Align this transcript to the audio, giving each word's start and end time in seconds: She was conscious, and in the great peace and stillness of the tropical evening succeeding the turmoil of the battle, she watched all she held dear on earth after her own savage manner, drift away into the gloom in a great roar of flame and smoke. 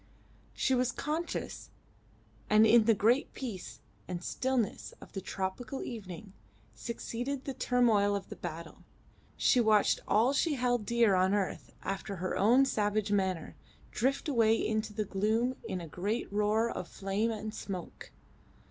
She 0.55 0.73
was 0.73 0.91
conscious, 0.91 1.69
and 2.49 2.65
in 2.65 2.85
the 2.85 2.95
great 2.95 3.33
peace 3.33 3.81
and 4.07 4.23
stillness 4.23 4.95
of 4.99 5.11
the 5.13 5.21
tropical 5.21 5.83
evening 5.83 6.33
succeeding 6.73 7.41
the 7.43 7.53
turmoil 7.53 8.15
of 8.15 8.29
the 8.29 8.35
battle, 8.35 8.83
she 9.37 9.59
watched 9.59 9.99
all 10.07 10.33
she 10.33 10.55
held 10.55 10.87
dear 10.87 11.13
on 11.13 11.35
earth 11.35 11.75
after 11.83 12.15
her 12.15 12.35
own 12.35 12.65
savage 12.65 13.11
manner, 13.11 13.55
drift 13.91 14.27
away 14.27 14.55
into 14.55 14.91
the 14.91 15.05
gloom 15.05 15.55
in 15.65 15.79
a 15.79 15.87
great 15.87 16.33
roar 16.33 16.67
of 16.71 16.87
flame 16.87 17.29
and 17.29 17.53
smoke. 17.53 18.11